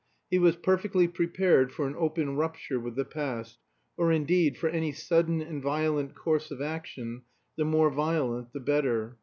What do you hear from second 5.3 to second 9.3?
and violent course of action, the more violent the better.